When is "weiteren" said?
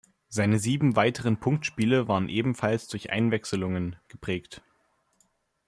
0.95-1.39